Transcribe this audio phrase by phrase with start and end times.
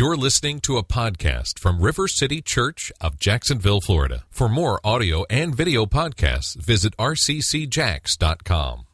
[0.00, 4.24] You're listening to a podcast from River City Church of Jacksonville, Florida.
[4.30, 8.86] For more audio and video podcasts, visit rccjacks.com.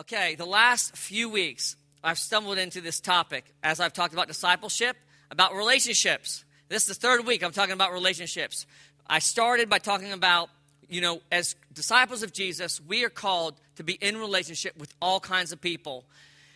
[0.00, 4.96] Okay, the last few weeks, I've stumbled into this topic as I've talked about discipleship,
[5.30, 6.44] about relationships.
[6.68, 8.66] This is the third week I'm talking about relationships.
[9.06, 10.50] I started by talking about,
[10.88, 15.20] you know, as disciples of Jesus, we are called to be in relationship with all
[15.20, 16.04] kinds of people,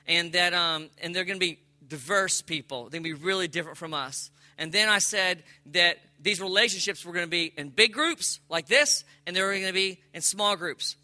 [0.08, 1.60] and that, um, and they're going to be
[1.90, 2.84] diverse people.
[2.84, 4.30] They're going to be really different from us.
[4.56, 8.66] And then I said that these relationships were going to be in big groups like
[8.66, 10.96] this, and they were going to be in small groups.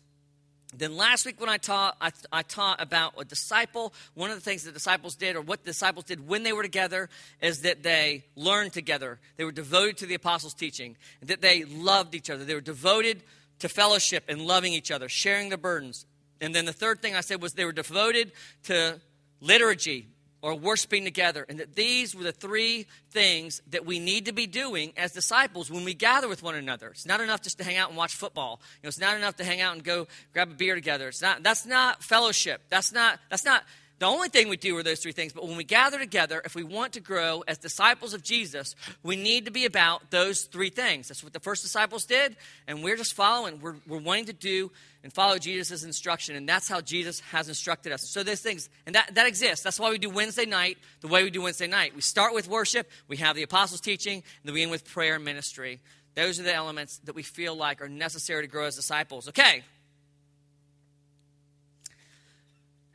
[0.75, 3.95] Then last week when I taught, I, I, taught about a disciple.
[4.15, 6.63] One of the things the disciples did, or what the disciples did when they were
[6.63, 7.09] together,
[7.41, 9.19] is that they learned together.
[9.37, 12.45] They were devoted to the apostles' teaching, that they loved each other.
[12.45, 13.23] They were devoted
[13.61, 16.05] to fellowship and loving each other, sharing the burdens.
[16.41, 18.33] And then the third thing I said was they were devoted
[18.65, 19.01] to
[19.41, 20.09] liturgy,
[20.47, 21.45] or worshiping together.
[21.49, 25.73] And that these were the three things that we need to be doing as disciples
[25.73, 26.91] when we gather with one another.
[26.91, 28.61] It's not enough just to hang out and watch football.
[28.81, 31.09] You know, it's not enough to hang out and go grab a beer together.
[31.09, 32.63] It's not that's not fellowship.
[32.69, 33.65] That's not that's not
[33.99, 35.33] the only thing we do are those three things.
[35.33, 39.17] But when we gather together, if we want to grow as disciples of Jesus, we
[39.17, 41.09] need to be about those three things.
[41.09, 43.61] That's what the first disciples did, and we're just following.
[43.61, 44.71] We're, we're wanting to do
[45.03, 48.11] and follow Jesus' instruction, and that's how Jesus has instructed us.
[48.11, 49.65] So those things, and that, that exists.
[49.65, 51.95] That's why we do Wednesday night the way we do Wednesday night.
[51.95, 55.15] We start with worship, we have the apostles' teaching, and then we end with prayer
[55.15, 55.81] and ministry.
[56.17, 59.29] Those are the elements that we feel like are necessary to grow as disciples.
[59.29, 59.63] Okay,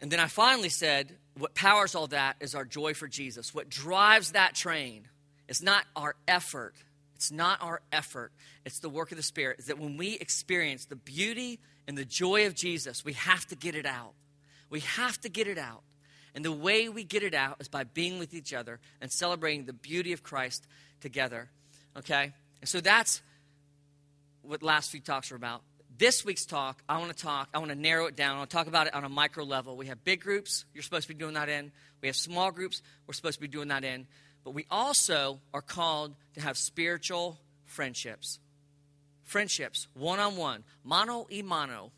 [0.02, 3.54] And then I finally said, what powers all that is our joy for Jesus.
[3.54, 5.08] What drives that train
[5.48, 6.76] is not our effort.
[7.16, 8.32] It's not our effort.
[8.66, 9.60] It's the work of the Spirit.
[9.60, 13.56] Is that when we experience the beauty and the joy of Jesus, we have to
[13.56, 14.14] get it out.
[14.70, 15.84] We have to get it out.
[16.34, 19.66] And the way we get it out is by being with each other and celebrating
[19.66, 20.66] the beauty of Christ
[21.00, 21.50] together.
[21.98, 22.34] Okay?
[22.62, 23.22] And so that's
[24.42, 25.62] what last few talks were about.
[26.02, 28.34] This week's talk, I want to talk, I want to narrow it down.
[28.34, 29.78] I want to talk about it on a micro level.
[29.78, 31.72] We have big groups, you're supposed to be doing that in.
[32.02, 34.08] We have small groups, we're supposed to be doing that in.
[34.44, 38.40] But we also are called to have spiritual friendships.
[39.26, 41.92] Friendships, one on one, mano y mano.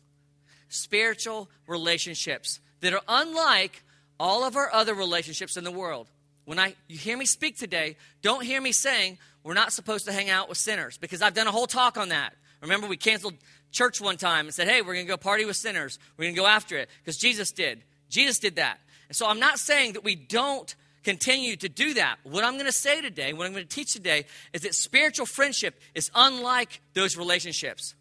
[0.68, 3.84] Spiritual relationships that are unlike
[4.20, 6.10] all of our other relationships in the world.
[6.44, 10.12] When I you hear me speak today, don't hear me saying we're not supposed to
[10.12, 12.34] hang out with sinners because I've done a whole talk on that.
[12.60, 13.34] Remember, we canceled
[13.74, 15.98] church one time and said, hey, we're going to go party with sinners.
[16.16, 17.82] We're going to go after it because Jesus did.
[18.08, 18.78] Jesus did that.
[19.08, 22.16] And so I'm not saying that we don't continue to do that.
[22.22, 24.24] What I'm going to say today, what I'm going to teach today,
[24.54, 27.94] is that spiritual friendship is unlike those relationships.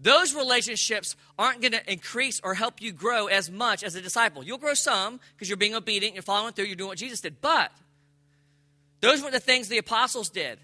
[0.00, 4.44] Those relationships aren't going to increase or help you grow as much as a disciple.
[4.44, 7.40] You'll grow some because you're being obedient, you're following through, you're doing what Jesus did.
[7.40, 7.72] But
[9.00, 10.60] those were the things the apostles did.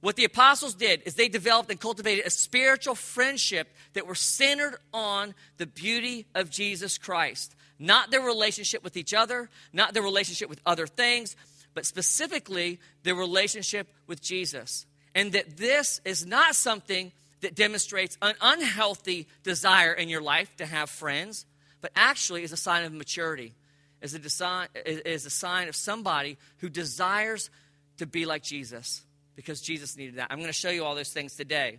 [0.00, 4.76] What the apostles did is they developed and cultivated a spiritual friendship that were centered
[4.92, 7.54] on the beauty of Jesus Christ.
[7.80, 11.34] Not their relationship with each other, not their relationship with other things,
[11.74, 14.86] but specifically their relationship with Jesus.
[15.14, 20.66] And that this is not something that demonstrates an unhealthy desire in your life to
[20.66, 21.44] have friends,
[21.80, 23.54] but actually is a sign of maturity,
[24.00, 27.50] is a, design, is a sign of somebody who desires
[27.96, 29.02] to be like Jesus
[29.38, 30.26] because Jesus needed that.
[30.30, 31.78] I'm going to show you all those things today.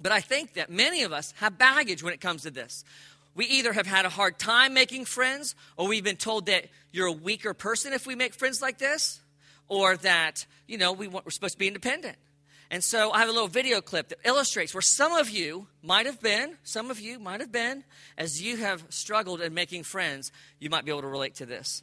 [0.00, 2.82] But I think that many of us have baggage when it comes to this.
[3.34, 7.08] We either have had a hard time making friends, or we've been told that you're
[7.08, 9.20] a weaker person if we make friends like this,
[9.68, 12.16] or that, you know, we want, we're supposed to be independent.
[12.70, 16.06] And so I have a little video clip that illustrates where some of you might
[16.06, 17.84] have been, some of you might have been,
[18.16, 21.82] as you have struggled in making friends, you might be able to relate to this.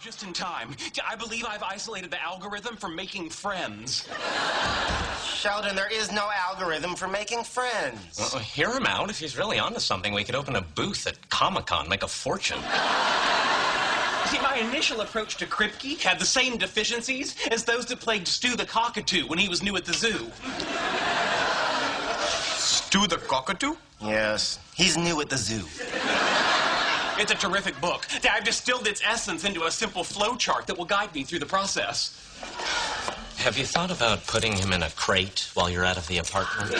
[0.00, 0.76] Just in time.
[1.06, 4.08] I believe I've isolated the algorithm for making friends.
[5.24, 8.16] Sheldon, there is no algorithm for making friends.
[8.18, 9.10] Well, hear him out.
[9.10, 12.08] If he's really onto something, we could open a booth at Comic Con, make a
[12.08, 12.58] fortune.
[14.26, 18.56] See, my initial approach to Kripke had the same deficiencies as those that plagued Stu
[18.56, 20.30] the cockatoo when he was new at the zoo.
[22.58, 23.74] Stu the cockatoo?
[24.00, 25.64] Yes, he's new at the zoo.
[27.18, 28.06] It's a terrific book.
[28.30, 32.14] I've distilled its essence into a simple flowchart that will guide me through the process.
[33.38, 36.72] Have you thought about putting him in a crate while you're out of the apartment?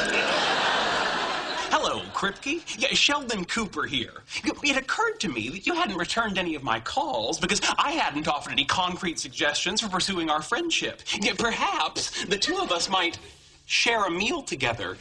[1.70, 2.62] Hello, Kripke.
[2.78, 4.22] Yeah, Sheldon Cooper here.
[4.44, 8.28] It occurred to me that you hadn't returned any of my calls because I hadn't
[8.28, 11.02] offered any concrete suggestions for pursuing our friendship.
[11.20, 13.18] Yeah, perhaps the two of us might
[13.66, 14.96] share a meal together.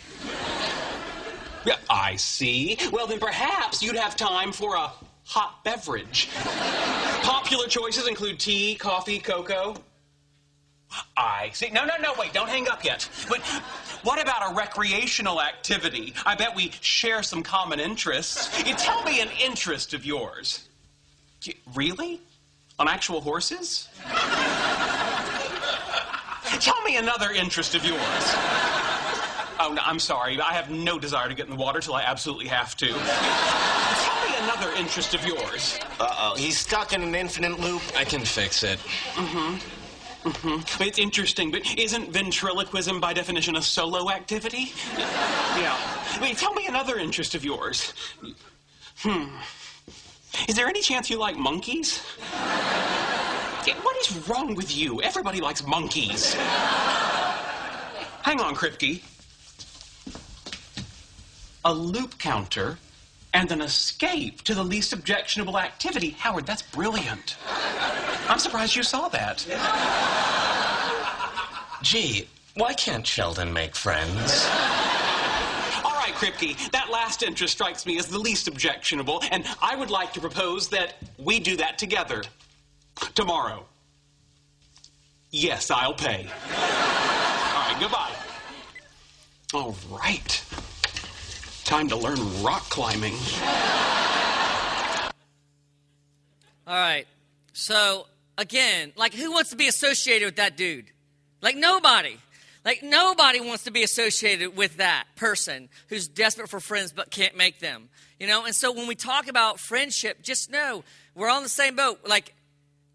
[1.66, 2.78] Yeah, I see.
[2.92, 4.92] Well, then perhaps you'd have time for a
[5.28, 6.30] hot beverage.
[7.24, 9.76] Popular choices include tea, coffee, cocoa.
[11.18, 11.70] I see.
[11.70, 13.10] No, no, no, wait, don't hang up yet.
[13.28, 13.42] But
[14.04, 16.14] what about a recreational activity?
[16.26, 18.58] I bet we share some common interests.
[18.66, 20.66] You tell me an interest of yours.
[21.46, 22.22] Y- Really?
[22.80, 23.90] On actual horses?
[26.60, 28.00] tell me another interest of yours.
[29.60, 30.40] Oh, no, I'm sorry.
[30.40, 32.88] I have no desire to get in the water till I absolutely have to.
[34.04, 35.80] Tell me another interest of yours.
[36.00, 37.82] Uh oh, he's stuck in an infinite loop.
[37.96, 38.80] I can fix it.
[39.16, 39.78] Mm-hmm.
[40.30, 40.84] Mm-hmm.
[40.84, 44.74] It's interesting, but isn't ventriloquism by definition a solo activity?
[45.58, 45.76] Yeah.
[46.12, 47.94] I mean, tell me another interest of yours.
[48.98, 49.26] Hmm.
[50.48, 52.04] Is there any chance you like monkeys?
[53.66, 55.02] Yeah, what is wrong with you?
[55.02, 56.36] Everybody likes monkeys.
[58.22, 59.02] Hang on, Kripke.
[61.66, 62.78] A loop counter
[63.34, 66.12] and an escape to the least objectionable activity.
[66.12, 67.36] Howard, that's brilliant.
[68.30, 69.46] I'm surprised you saw that.
[71.82, 74.46] Gee, why can't Sheldon make friends?
[75.84, 79.92] All right, Kripke, that last interest strikes me as the least objectionable, and I would
[79.92, 82.24] like to propose that we do that together.
[83.14, 83.66] Tomorrow.
[85.32, 86.28] Yes, I'll pay.
[86.52, 88.12] All right, goodbye.
[89.54, 90.44] All right.
[91.68, 93.14] Time to learn rock climbing.
[96.66, 97.06] All right.
[97.52, 100.86] So, again, like, who wants to be associated with that dude?
[101.42, 102.16] Like, nobody.
[102.64, 107.36] Like, nobody wants to be associated with that person who's desperate for friends but can't
[107.36, 107.90] make them.
[108.18, 110.86] You know, and so when we talk about friendship, just know
[111.16, 112.00] we're on the same boat.
[112.08, 112.34] Like,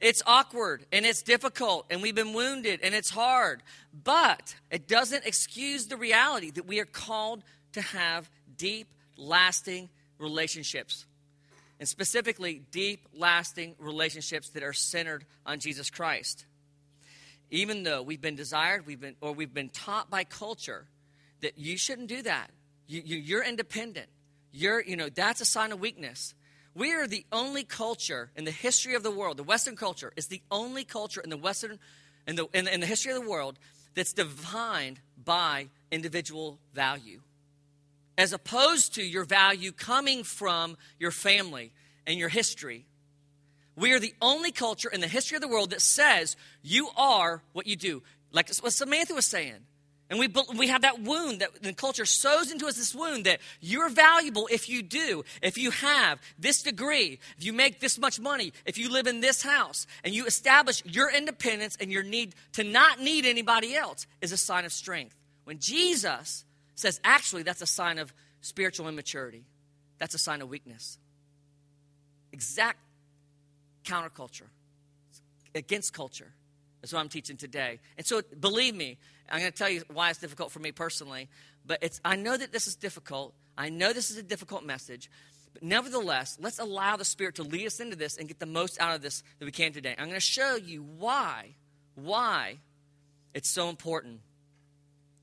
[0.01, 5.27] it's awkward and it's difficult and we've been wounded and it's hard, but it doesn't
[5.27, 7.43] excuse the reality that we are called
[7.73, 9.89] to have deep, lasting
[10.19, 11.07] relationships.
[11.79, 16.47] And specifically, deep, lasting relationships that are centered on Jesus Christ.
[17.51, 20.87] Even though we've been desired, we've been, or we've been taught by culture
[21.41, 22.51] that you shouldn't do that.
[22.87, 24.09] You, you, you're independent.
[24.53, 26.35] You're, you know, that's a sign of weakness.
[26.75, 30.29] We are the only culture in the history of the world, the Western culture is
[30.29, 31.79] the only culture in the Western,
[32.27, 33.59] in the, in the, in the history of the world
[33.95, 37.21] that's defined by individual value,
[38.19, 41.73] as opposed to your value coming from your family
[42.07, 42.87] and your history.
[43.77, 47.43] We are the only culture in the history of the world that says you are
[47.53, 48.03] what you do.
[48.31, 49.67] Like what Samantha was saying.
[50.11, 50.29] And we,
[50.59, 54.47] we have that wound that the culture sows into us this wound that you're valuable
[54.51, 58.77] if you do, if you have this degree, if you make this much money, if
[58.77, 63.01] you live in this house, and you establish your independence and your need to not
[63.01, 65.17] need anybody else is a sign of strength.
[65.45, 66.45] When Jesus
[66.83, 69.45] says, actually, that's a sign of spiritual immaturity,
[69.99, 70.99] that's a sign of weakness.
[72.33, 72.79] Exact
[73.85, 74.49] counterculture,
[75.55, 76.33] against culture.
[76.81, 77.79] That's what I'm teaching today.
[77.97, 78.99] And so, believe me,
[79.31, 81.29] I'm going to tell you why it's difficult for me personally.
[81.65, 83.35] But it's, I know that this is difficult.
[83.57, 85.09] I know this is a difficult message.
[85.53, 88.81] But nevertheless, let's allow the Spirit to lead us into this and get the most
[88.81, 89.95] out of this that we can today.
[89.97, 91.55] I'm going to show you why,
[91.95, 92.59] why
[93.33, 94.21] it's so important.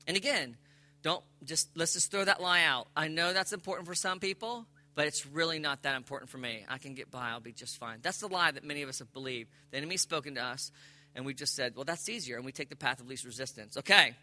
[0.06, 0.56] And again,
[1.02, 2.88] don't just let's just throw that lie out.
[2.96, 6.64] I know that's important for some people, but it's really not that important for me.
[6.68, 7.98] I can get by, I'll be just fine.
[8.02, 9.50] That's the lie that many of us have believed.
[9.70, 10.70] The enemy's spoken to us,
[11.14, 13.76] and we just said, well, that's easier, and we take the path of least resistance.
[13.76, 14.14] Okay,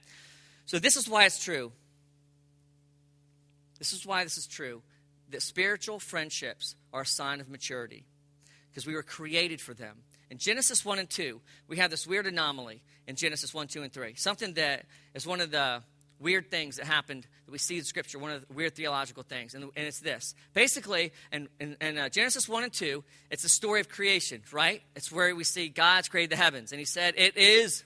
[0.65, 1.72] so this is why it's true.
[3.79, 4.81] This is why this is true
[5.29, 8.05] that spiritual friendships are a sign of maturity
[8.69, 9.98] because we were created for them.
[10.29, 13.93] In Genesis 1 and 2, we have this weird anomaly in Genesis 1, 2, and
[13.93, 14.15] 3.
[14.15, 15.81] Something that is one of the
[16.19, 19.53] weird things that happened that we see in Scripture, one of the weird theological things,
[19.53, 20.36] and, and it's this.
[20.53, 24.81] Basically, in, in, in uh, Genesis 1 and 2, it's the story of creation, right?
[24.95, 27.83] It's where we see God's created the heavens, and He said, It is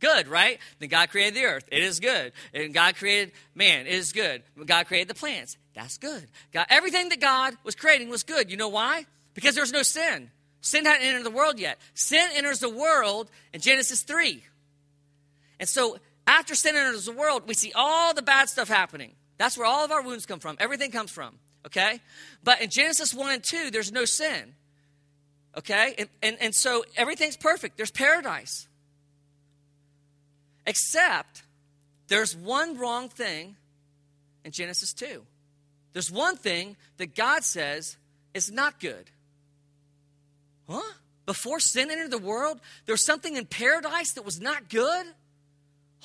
[0.00, 0.58] good, right?
[0.78, 1.64] Then God created the earth.
[1.70, 2.32] It is good.
[2.52, 3.86] And God created man.
[3.86, 4.42] It is good.
[4.66, 5.56] God created the plants.
[5.74, 6.26] That's good.
[6.52, 8.50] God, everything that God was creating was good.
[8.50, 9.06] You know why?
[9.34, 10.30] Because there's no sin.
[10.60, 11.78] Sin hadn't entered the world yet.
[11.94, 14.42] Sin enters the world in Genesis 3.
[15.60, 19.12] And so after sin enters the world, we see all the bad stuff happening.
[19.38, 20.56] That's where all of our wounds come from.
[20.60, 21.38] Everything comes from.
[21.66, 22.00] Okay?
[22.42, 24.54] But in Genesis 1 and 2, there's no sin.
[25.56, 25.94] Okay?
[25.98, 27.76] And, and, and so everything's perfect.
[27.76, 28.68] There's paradise.
[30.66, 31.42] Except
[32.08, 33.56] there's one wrong thing
[34.44, 35.22] in Genesis 2.
[35.92, 37.96] There's one thing that God says
[38.34, 39.10] is not good.
[40.68, 40.80] Huh?
[41.26, 45.06] Before sin entered the world, there was something in paradise that was not good?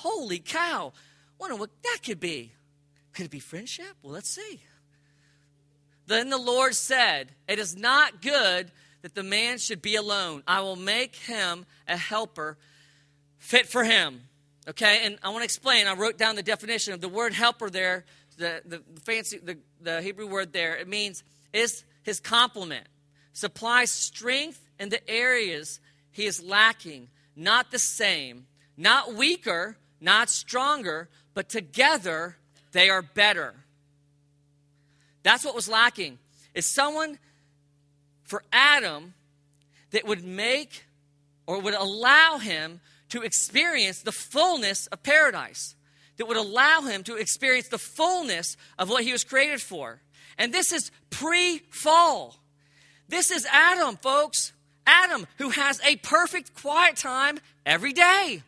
[0.00, 0.94] Holy cow.
[1.38, 2.52] Wonder what that could be.
[3.12, 3.96] Could it be friendship?
[4.02, 4.62] Well, let's see.
[6.06, 10.42] Then the Lord said, It is not good that the man should be alone.
[10.46, 12.56] I will make him a helper
[13.38, 14.22] fit for him.
[14.68, 15.86] Okay, and I want to explain.
[15.86, 18.06] I wrote down the definition of the word helper there,
[18.38, 20.76] the, the fancy, the, the Hebrew word there.
[20.76, 22.86] It means is his complement,
[23.34, 25.78] supplies strength in the areas
[26.10, 28.46] he is lacking, not the same,
[28.78, 32.36] not weaker, not stronger, but together
[32.72, 33.54] they are better.
[35.22, 36.18] That's what was lacking.
[36.54, 37.18] Is someone
[38.24, 39.14] for Adam
[39.90, 40.84] that would make
[41.46, 42.80] or would allow him
[43.10, 45.74] to experience the fullness of paradise,
[46.16, 50.00] that would allow him to experience the fullness of what he was created for.
[50.38, 52.36] And this is pre fall.
[53.08, 54.52] This is Adam, folks.
[54.86, 58.42] Adam, who has a perfect quiet time every day,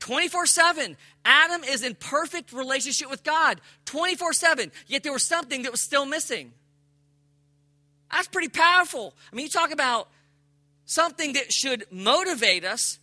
[0.00, 0.96] 24 7.
[1.24, 5.82] Adam is in perfect relationship with God 24 7, yet there was something that was
[5.82, 6.52] still missing.
[8.10, 9.14] That's pretty powerful.
[9.30, 10.08] I mean, you talk about
[10.86, 12.98] something that should motivate us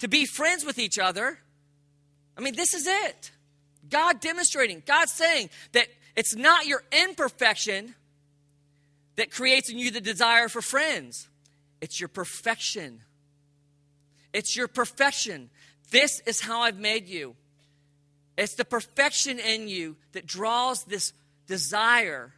[0.00, 1.38] to be friends with each other.
[2.36, 3.30] I mean, this is it.
[3.88, 7.94] God demonstrating, God saying that it's not your imperfection
[9.16, 11.28] that creates in you the desire for friends,
[11.80, 13.00] it's your perfection.
[14.32, 15.48] It's your perfection.
[15.90, 17.36] This is how I've made you.
[18.36, 21.12] It's the perfection in you that draws this
[21.46, 22.32] desire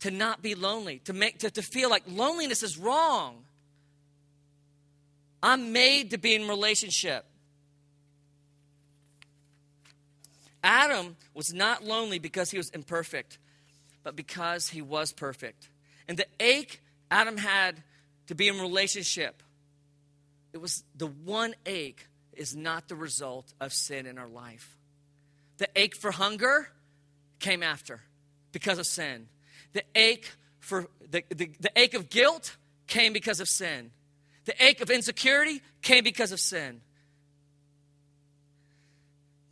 [0.00, 3.44] to not be lonely, to make to, to feel like loneliness is wrong.
[5.42, 7.24] I'm made to be in relationship.
[10.62, 13.38] Adam was not lonely because he was imperfect,
[14.02, 15.68] but because he was perfect.
[16.08, 17.82] And the ache Adam had
[18.26, 19.42] to be in relationship,
[20.52, 22.06] it was the one ache
[22.40, 24.78] is not the result of sin in our life.
[25.58, 26.68] The ache for hunger
[27.38, 28.00] came after
[28.50, 29.28] because of sin.
[29.74, 32.56] The ache for the, the, the ache of guilt
[32.86, 33.90] came because of sin.
[34.46, 36.80] The ache of insecurity came because of sin.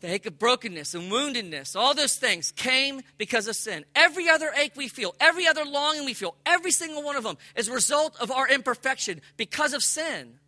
[0.01, 3.85] The ache of brokenness and woundedness, all those things came because of sin.
[3.95, 7.37] Every other ache we feel, every other longing we feel, every single one of them
[7.55, 10.39] is a result of our imperfection because of sin.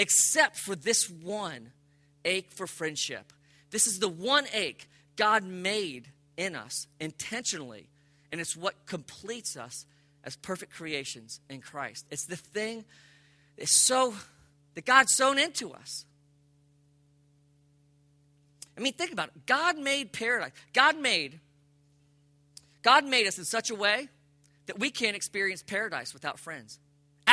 [0.00, 1.72] Except for this one
[2.24, 3.34] ache for friendship.
[3.70, 7.86] This is the one ache God made in us intentionally,
[8.32, 9.84] and it's what completes us
[10.24, 12.06] as perfect creations in Christ.
[12.10, 12.86] It's the thing
[13.58, 14.14] is so
[14.74, 16.06] that God's sown into us.
[18.76, 19.44] I mean, think about it.
[19.44, 20.52] God made paradise.
[20.72, 21.40] God made
[22.82, 24.08] God made us in such a way
[24.64, 26.78] that we can't experience paradise without friends.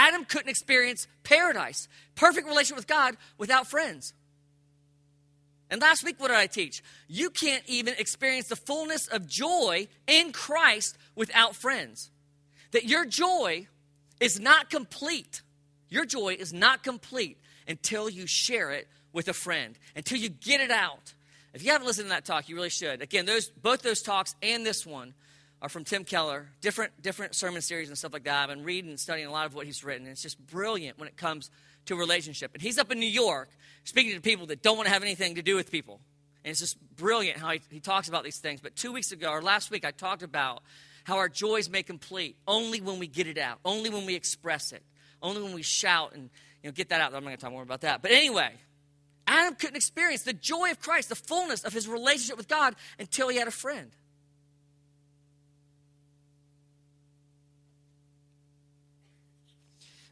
[0.08, 4.14] Adam couldn't experience paradise, perfect relationship with God, without friends.
[5.70, 6.82] And last week, what did I teach?
[7.08, 12.10] You can't even experience the fullness of joy in Christ without friends.
[12.72, 13.68] That your joy
[14.20, 15.42] is not complete
[15.90, 17.38] your joy is not complete
[17.68, 21.14] until you share it with a friend, until you get it out.
[21.54, 23.02] If you haven't listened to that talk, you really should.
[23.02, 25.14] Again, those both those talks and this one
[25.62, 28.50] are from Tim Keller, different different sermon series and stuff like that.
[28.50, 30.04] I've been reading and studying a lot of what he's written.
[30.04, 31.50] And it's just brilliant when it comes
[31.86, 32.52] to relationship.
[32.54, 33.50] And he's up in New York
[33.84, 36.00] speaking to people that don't want to have anything to do with people.
[36.44, 38.62] And it's just brilliant how he, he talks about these things.
[38.62, 40.64] But two weeks ago, or last week, I talked about
[41.04, 44.16] how our joy is made complete only when we get it out, only when we
[44.16, 44.84] express it.
[45.22, 46.30] Only when we shout and
[46.62, 47.08] you know, get that out.
[47.08, 48.02] I'm not going to talk more about that.
[48.02, 48.52] But anyway,
[49.26, 53.30] Adam couldn't experience the joy of Christ, the fullness of his relationship with God until
[53.30, 53.92] he had a friend.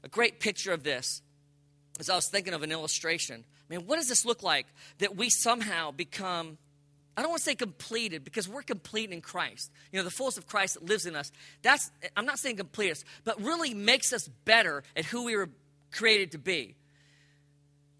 [0.05, 1.21] A great picture of this,
[1.99, 3.43] as I was thinking of an illustration.
[3.43, 4.67] I mean, what does this look like
[4.99, 6.57] that we somehow become
[7.17, 9.71] I don't want to say completed because we're complete in Christ.
[9.91, 11.31] You know, the fullness of Christ that lives in us.
[11.61, 15.49] That's I'm not saying complete us, but really makes us better at who we were
[15.91, 16.75] created to be.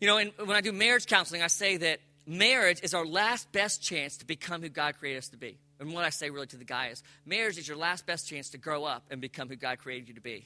[0.01, 3.51] You know, and when I do marriage counseling, I say that marriage is our last
[3.53, 5.57] best chance to become who God created us to be.
[5.79, 8.49] And what I say really to the guy is marriage is your last best chance
[8.49, 10.45] to grow up and become who God created you to be.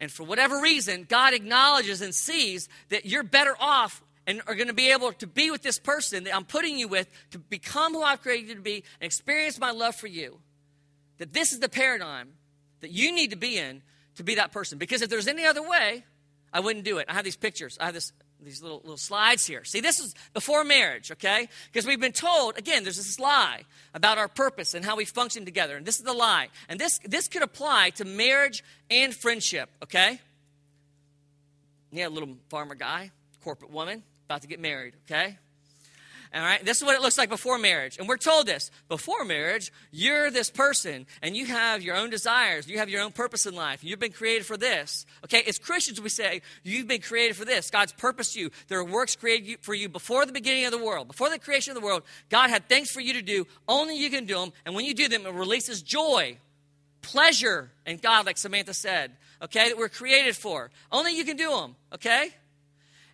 [0.00, 4.68] And for whatever reason, God acknowledges and sees that you're better off and are going
[4.68, 7.94] to be able to be with this person that I'm putting you with to become
[7.94, 10.38] who I've created you to be and experience my love for you.
[11.18, 12.30] That this is the paradigm
[12.80, 13.82] that you need to be in
[14.16, 14.78] to be that person.
[14.78, 16.04] Because if there's any other way,
[16.52, 17.06] I wouldn't do it.
[17.08, 17.78] I have these pictures.
[17.80, 18.12] I have this,
[18.42, 19.64] these little, little slides here.
[19.64, 21.48] See, this is before marriage, okay?
[21.72, 23.62] Because we've been told, again, there's this lie
[23.94, 25.76] about our purpose and how we function together.
[25.76, 26.48] And this is the lie.
[26.68, 30.20] And this, this could apply to marriage and friendship, okay?
[31.90, 33.10] Yeah, little farmer guy,
[33.42, 35.38] corporate woman, about to get married, okay?
[36.36, 37.96] All right, this is what it looks like before marriage.
[37.98, 42.68] And we're told this before marriage, you're this person and you have your own desires,
[42.68, 43.82] you have your own purpose in life.
[43.82, 45.06] You've been created for this.
[45.24, 47.70] Okay, as Christians, we say, you've been created for this.
[47.70, 48.50] God's purposed you.
[48.68, 51.08] There are works created for you before the beginning of the world.
[51.08, 53.46] Before the creation of the world, God had things for you to do.
[53.66, 54.52] Only you can do them.
[54.66, 56.36] And when you do them, it releases joy,
[57.00, 60.70] pleasure and God, like Samantha said, okay, that we're created for.
[60.92, 62.34] Only you can do them, okay?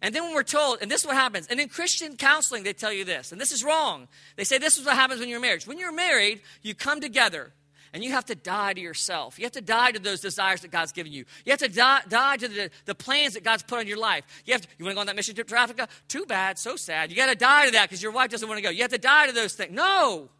[0.02, 2.72] And then when we're told, and this is what happens, and in Christian counseling, they
[2.72, 4.08] tell you this, and this is wrong.
[4.36, 5.62] They say this is what happens when you're married.
[5.62, 7.52] When you're married, you come together
[7.94, 9.38] and you have to die to yourself.
[9.38, 11.24] You have to die to those desires that God's given you.
[11.44, 14.24] You have to die, die to the, the plans that God's put on your life.
[14.44, 15.88] You have to, you want to go on that mission trip to Africa?
[16.08, 17.10] Too bad, so sad.
[17.10, 18.70] You got to die to that because your wife doesn't want to go.
[18.70, 19.72] You have to die to those things.
[19.72, 20.30] No,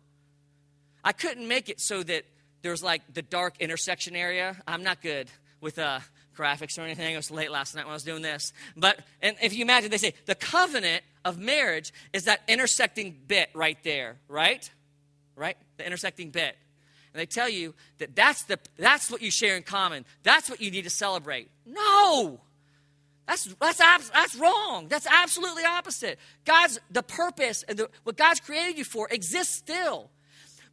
[1.04, 2.24] I couldn't make it so that
[2.62, 4.56] there's like the dark intersection area.
[4.66, 5.28] I'm not good
[5.60, 6.00] with uh,
[6.36, 7.14] graphics or anything.
[7.14, 8.52] It was late last night when I was doing this.
[8.76, 13.50] But and if you imagine, they say the covenant of marriage is that intersecting bit
[13.54, 14.70] right there, right?
[15.36, 15.56] Right?
[15.76, 16.56] The intersecting bit.
[17.12, 20.04] And they tell you that that's, the, that's what you share in common.
[20.22, 21.50] That's what you need to celebrate.
[21.66, 22.40] No!
[23.26, 23.78] That's, that's,
[24.10, 24.88] that's wrong.
[24.88, 26.18] That's absolutely opposite.
[26.44, 30.10] God's, the purpose and the, what God's created you for exists still.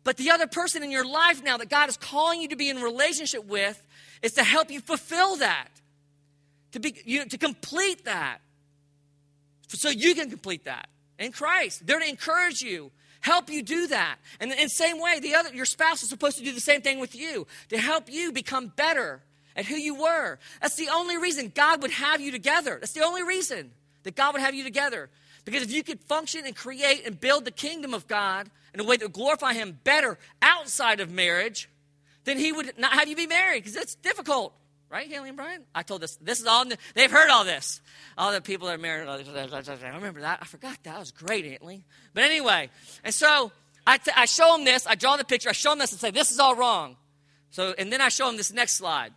[0.04, 2.70] But the other person in your life now that God is calling you to be
[2.70, 3.82] in relationship with
[4.22, 5.68] is to help you fulfill that,
[6.72, 8.40] to, be, you know, to complete that,
[9.68, 10.88] so you can complete that
[11.20, 11.86] in Christ.
[11.86, 12.92] They're to encourage you,
[13.22, 14.18] help you do that.
[14.40, 16.82] And in the same way, the other, your spouse is supposed to do the same
[16.82, 19.22] thing with you to help you become better
[19.56, 20.40] at who you were.
[20.62, 22.78] That's the only reason God would have you together.
[22.80, 23.72] That's the only reason
[24.04, 25.10] that God would have you together.
[25.46, 28.84] Because if you could function and create and build the kingdom of God in a
[28.84, 31.70] way would glorify Him better outside of marriage,
[32.26, 34.54] then he would not have you be married because it's difficult.
[34.90, 35.66] Right, Haley and Brian?
[35.76, 36.16] I told this.
[36.16, 36.66] This is all.
[36.96, 37.80] They've heard all this.
[38.18, 39.08] All the people that are married.
[39.08, 40.40] I remember that.
[40.42, 40.84] I forgot that.
[40.84, 41.86] That was great, Antley.
[42.16, 42.72] But anyway,
[43.04, 43.52] and so
[43.86, 44.88] I, t- I show them this.
[44.88, 45.50] I draw the picture.
[45.50, 46.98] I show them this and say, this is all wrong.
[47.52, 49.14] So, and then I show them this next slide.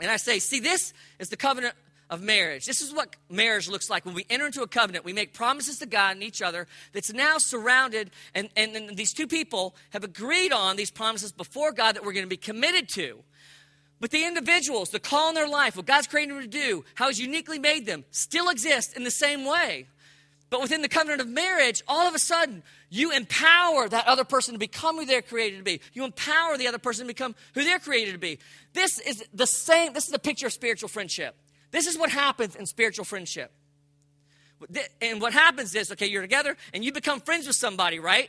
[0.00, 1.74] And I say, see, this is the covenant
[2.10, 2.66] of marriage.
[2.66, 4.04] This is what marriage looks like.
[4.04, 7.12] When we enter into a covenant, we make promises to God and each other that's
[7.12, 11.94] now surrounded, and, and, and these two people have agreed on these promises before God
[11.94, 13.22] that we're going to be committed to.
[14.00, 17.08] But the individuals, the call in their life, what God's created them to do, how
[17.08, 19.86] He's uniquely made them, still exist in the same way.
[20.48, 24.54] But within the covenant of marriage, all of a sudden, you empower that other person
[24.54, 25.80] to become who they're created to be.
[25.92, 28.40] You empower the other person to become who they're created to be.
[28.72, 31.36] This is the same, this is the picture of spiritual friendship.
[31.70, 33.52] This is what happens in spiritual friendship.
[35.00, 38.28] And what happens is, okay, you're together and you become friends with somebody, right?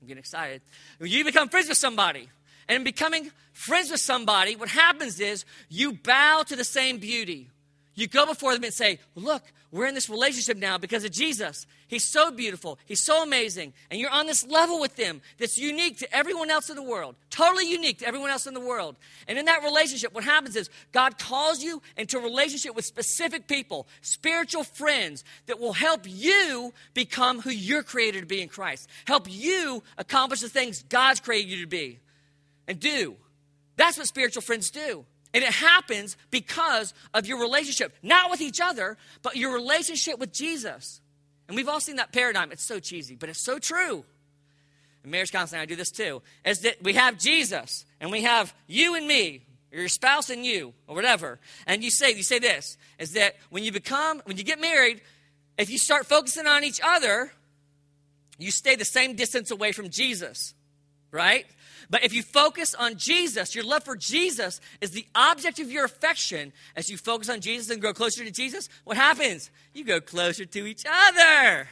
[0.00, 0.62] I'm getting excited.
[1.00, 2.28] You become friends with somebody.
[2.68, 7.48] And in becoming friends with somebody, what happens is you bow to the same beauty.
[7.94, 11.66] You go before them and say, Look, we're in this relationship now because of Jesus.
[11.88, 12.78] He's so beautiful.
[12.86, 13.72] He's so amazing.
[13.90, 17.16] And you're on this level with them that's unique to everyone else in the world.
[17.30, 18.96] Totally unique to everyone else in the world.
[19.28, 23.48] And in that relationship, what happens is God calls you into a relationship with specific
[23.48, 28.88] people, spiritual friends that will help you become who you're created to be in Christ.
[29.06, 31.98] Help you accomplish the things God's created you to be
[32.68, 33.16] and do.
[33.76, 35.04] That's what spiritual friends do.
[35.34, 40.32] And it happens because of your relationship, not with each other, but your relationship with
[40.32, 41.00] Jesus.
[41.48, 42.52] And we've all seen that paradigm.
[42.52, 44.04] It's so cheesy, but it's so true.
[45.04, 46.22] In marriage counseling, I do this too.
[46.44, 50.44] Is that we have Jesus and we have you and me, or your spouse and
[50.44, 51.38] you, or whatever.
[51.66, 55.00] And you say, you say this, is that when you become, when you get married,
[55.58, 57.30] if you start focusing on each other,
[58.38, 60.54] you stay the same distance away from Jesus,
[61.10, 61.46] right?
[61.90, 65.84] But if you focus on Jesus, your love for Jesus is the object of your
[65.84, 66.52] affection.
[66.74, 69.50] As you focus on Jesus and grow closer to Jesus, what happens?
[69.74, 71.68] You go closer to each other,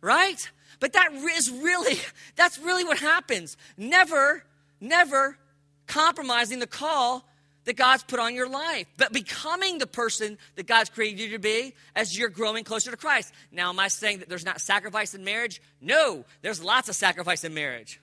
[0.00, 0.50] right?
[0.80, 1.98] But that is really,
[2.36, 3.56] that's really what happens.
[3.76, 4.44] Never,
[4.80, 5.38] never
[5.86, 7.24] compromising the call
[7.64, 11.38] that God's put on your life, but becoming the person that God's created you to
[11.38, 13.32] be as you're growing closer to Christ.
[13.50, 15.62] Now, am I saying that there's not sacrifice in marriage?
[15.80, 18.00] No, there's lots of sacrifice in marriage.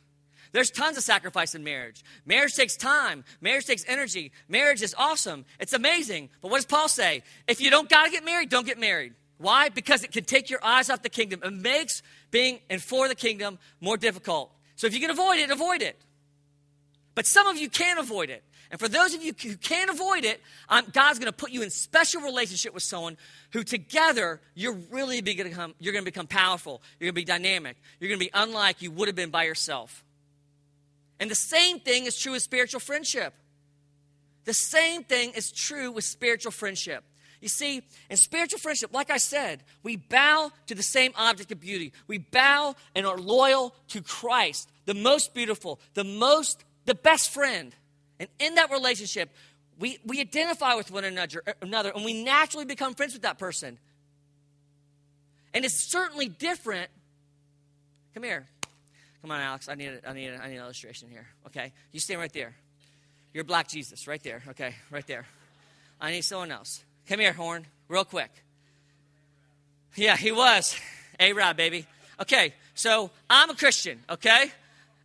[0.52, 2.04] There's tons of sacrifice in marriage.
[2.26, 4.32] Marriage takes time, marriage takes energy.
[4.50, 6.30] Marriage is awesome, it's amazing.
[6.42, 7.24] But what does Paul say?
[7.48, 9.14] If you don't got to get married, don't get married.
[9.38, 9.70] Why?
[9.70, 11.42] Because it can take your eyes off the kingdom.
[11.44, 14.52] It makes being and for the kingdom more difficult.
[14.76, 16.00] So if you can avoid it, avoid it.
[17.16, 18.44] But some of you can't avoid it.
[18.70, 21.62] And for those of you who can't avoid it, um, God's going to put you
[21.62, 23.18] in special relationship with someone
[23.52, 26.82] who together you're really become, you're going to become powerful.
[27.00, 27.76] You're going to be dynamic.
[28.00, 30.06] You're going to be unlike you would have been by yourself.
[31.22, 33.36] And the same thing is true with spiritual friendship.
[34.46, 37.04] The same thing is true with spiritual friendship.
[37.42, 41.60] You see, in spiritual friendship, like I said, we bow to the same object of
[41.60, 41.94] beauty.
[42.08, 47.76] We bow and are loyal to Christ, the most beautiful, the most, the best friend.
[48.20, 49.30] And in that relationship,
[49.78, 53.78] we, we identify with one another, another and we naturally become friends with that person.
[55.54, 56.90] And it's certainly different.
[58.16, 58.48] Come here.
[59.22, 59.70] Come on, Alex.
[59.70, 61.28] I need, a, I, need a, I need an illustration here.
[61.48, 61.74] Okay?
[61.92, 62.56] You stand right there.
[63.34, 64.44] You're Black Jesus, right there.
[64.50, 65.26] Okay, right there.
[66.00, 66.84] I need someone else.
[67.08, 68.32] Come here, Horn, real quick.
[69.96, 70.76] Yeah, he was.
[71.20, 71.86] A Rod, baby.
[72.20, 74.52] Okay, so I'm a Christian, okay?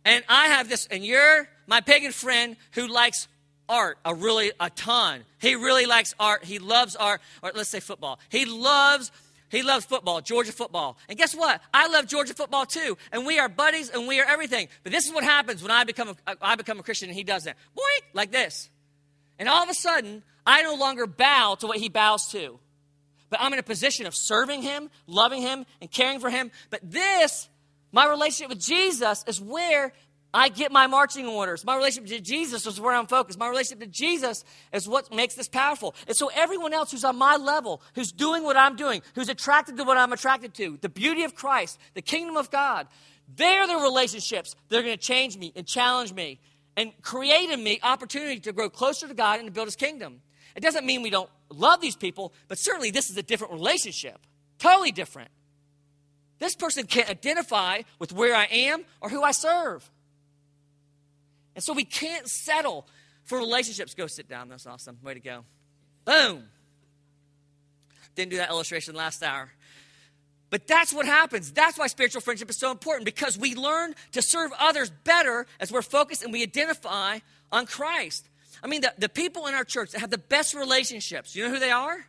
[0.03, 3.27] And I have this, and you're my pagan friend who likes
[3.69, 5.23] art a really a ton.
[5.39, 6.43] He really likes art.
[6.43, 8.19] He loves art, or let's say football.
[8.29, 9.11] He loves
[9.49, 10.97] he loves football, Georgia football.
[11.07, 11.61] And guess what?
[11.73, 12.97] I love Georgia football too.
[13.11, 14.67] And we are buddies and we are everything.
[14.83, 17.23] But this is what happens when I become a, I become a Christian and he
[17.23, 17.55] doesn't.
[17.75, 17.83] Boy,
[18.13, 18.69] like this.
[19.39, 22.59] And all of a sudden, I no longer bow to what he bows to.
[23.29, 26.51] But I'm in a position of serving him, loving him, and caring for him.
[26.69, 27.49] But this,
[27.91, 29.93] my relationship with Jesus, is where
[30.33, 31.63] I get my marching orders.
[31.63, 33.39] My relationship to Jesus is where I'm focused.
[33.39, 35.95] My relationship to Jesus is what makes this powerful.
[36.07, 39.77] And so, everyone else who's on my level, who's doing what I'm doing, who's attracted
[39.77, 42.87] to what I'm attracted to, the beauty of Christ, the kingdom of God,
[43.35, 46.39] they're the relationships that are going to change me and challenge me
[46.75, 50.21] and create in me opportunity to grow closer to God and to build his kingdom.
[50.55, 54.19] It doesn't mean we don't love these people, but certainly this is a different relationship.
[54.59, 55.29] Totally different.
[56.39, 59.89] This person can't identify with where I am or who I serve.
[61.57, 62.87] And so we can't settle
[63.23, 63.95] for relationships.
[63.95, 64.47] Go sit down.
[64.47, 64.99] That's awesome.
[65.01, 65.43] Way to go.
[66.05, 66.43] Boom.
[68.13, 69.49] Didn't do that illustration last hour.
[70.51, 71.51] But that's what happens.
[71.51, 75.71] That's why spiritual friendship is so important because we learn to serve others better as
[75.71, 77.17] we're focused and we identify
[77.51, 78.29] on Christ.
[78.63, 81.49] I mean, the, the people in our church that have the best relationships, you know
[81.49, 82.05] who they are?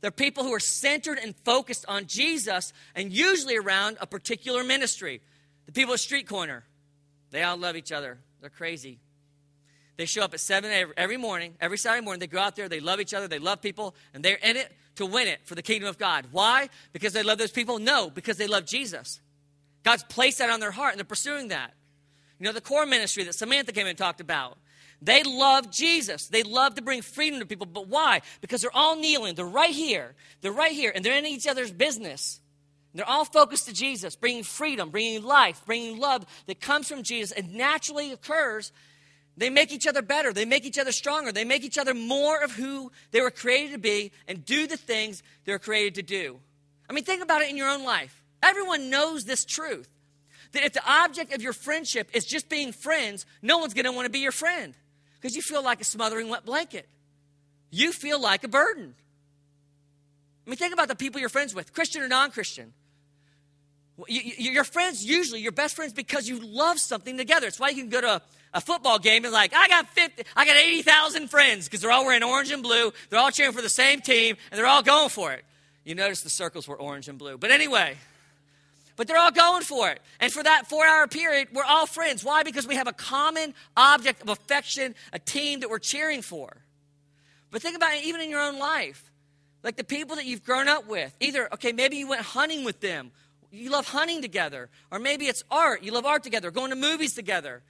[0.00, 5.20] They're people who are centered and focused on Jesus and usually around a particular ministry.
[5.66, 6.64] The people at Street Corner,
[7.30, 8.20] they all love each other.
[8.46, 9.00] They're crazy.
[9.96, 12.20] They show up at 7 every morning, every Saturday morning.
[12.20, 14.70] They go out there, they love each other, they love people, and they're in it
[14.94, 16.26] to win it for the kingdom of God.
[16.30, 16.68] Why?
[16.92, 17.80] Because they love those people?
[17.80, 19.20] No, because they love Jesus.
[19.82, 21.74] God's placed that on their heart, and they're pursuing that.
[22.38, 24.58] You know, the core ministry that Samantha came and talked about.
[25.02, 26.28] They love Jesus.
[26.28, 27.66] They love to bring freedom to people.
[27.66, 28.22] But why?
[28.40, 29.34] Because they're all kneeling.
[29.34, 30.14] They're right here.
[30.40, 30.92] They're right here.
[30.94, 32.40] And they're in each other's business.
[32.96, 37.30] They're all focused to Jesus, bringing freedom, bringing life, bringing love that comes from Jesus
[37.30, 38.72] and naturally occurs.
[39.36, 40.32] They make each other better.
[40.32, 41.30] They make each other stronger.
[41.30, 44.78] They make each other more of who they were created to be and do the
[44.78, 46.40] things they were created to do.
[46.88, 48.22] I mean, think about it in your own life.
[48.42, 49.88] Everyone knows this truth
[50.52, 53.92] that if the object of your friendship is just being friends, no one's going to
[53.92, 54.74] want to be your friend
[55.14, 56.88] because you feel like a smothering wet blanket.
[57.70, 58.94] You feel like a burden.
[60.46, 62.72] I mean, think about the people you're friends with, Christian or non Christian.
[64.08, 67.46] Your friends, usually, your best friends, because you love something together.
[67.46, 70.22] It's why you can go to a, a football game and like, I got 50,
[70.36, 72.92] I got 80,000 friends because they're all wearing orange and blue.
[73.08, 75.44] They're all cheering for the same team and they're all going for it.
[75.84, 77.38] You notice the circles were orange and blue.
[77.38, 77.96] But anyway,
[78.96, 80.00] but they're all going for it.
[80.20, 82.24] And for that four hour period, we're all friends.
[82.24, 82.42] Why?
[82.42, 86.56] Because we have a common object of affection, a team that we're cheering for.
[87.50, 89.10] But think about it even in your own life.
[89.62, 91.14] Like the people that you've grown up with.
[91.20, 93.12] Either, okay, maybe you went hunting with them.
[93.50, 94.68] You love hunting together.
[94.90, 95.82] Or maybe it's art.
[95.82, 97.62] You love art together, going to movies together.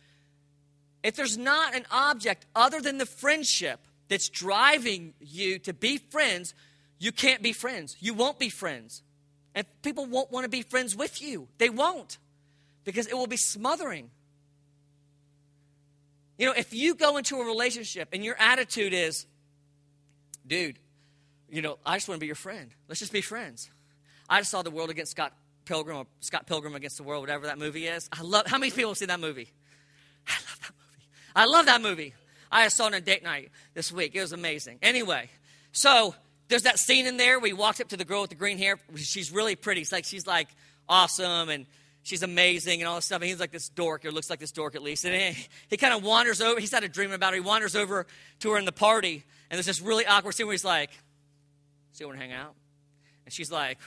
[1.02, 6.54] If there's not an object other than the friendship that's driving you to be friends,
[6.98, 7.96] you can't be friends.
[8.00, 9.02] You won't be friends.
[9.54, 11.48] And people won't want to be friends with you.
[11.58, 12.18] They won't
[12.84, 14.10] because it will be smothering.
[16.38, 19.26] You know, if you go into a relationship and your attitude is,
[20.46, 20.78] dude,
[21.50, 22.70] you know, I just want to be your friend.
[22.88, 23.70] Let's just be friends.
[24.28, 25.32] I just saw The World Against Scott
[25.66, 28.09] Pilgrim or Scott Pilgrim Against the World, whatever that movie is.
[28.12, 29.52] I love, how many people have seen that movie?
[30.26, 31.09] I love that movie.
[31.35, 32.14] I love that movie.
[32.50, 34.14] I saw it on a date night this week.
[34.14, 34.79] It was amazing.
[34.81, 35.29] Anyway,
[35.72, 36.14] so
[36.48, 37.38] there's that scene in there.
[37.38, 38.79] We walked up to the girl with the green hair.
[38.94, 39.83] She's really pretty.
[39.83, 40.48] It's like she's like
[40.88, 41.66] awesome and
[42.02, 43.20] she's amazing and all this stuff.
[43.20, 45.05] And he's like this dork, or looks like this dork at least.
[45.05, 46.61] And he, he kind of wanders over.
[46.61, 47.35] He's had a dream about her.
[47.35, 48.07] He wanders over
[48.40, 50.90] to her in the party, and there's this really awkward scene where he's like,
[51.92, 52.55] "So you want to hang out?"
[53.24, 53.79] And she's like,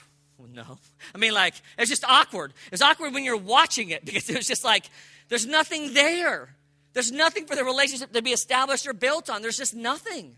[0.52, 0.78] no.
[1.14, 2.52] I mean, like, it's just awkward.
[2.72, 4.86] It's awkward when you're watching it because it was just like,
[5.28, 6.54] there's nothing there.
[6.92, 9.42] There's nothing for the relationship to be established or built on.
[9.42, 10.36] There's just nothing.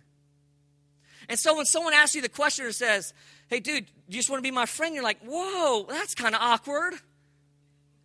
[1.28, 3.14] And so when someone asks you the question or says,
[3.48, 4.94] hey, dude, you just want to be my friend?
[4.94, 6.94] You're like, whoa, that's kind of awkward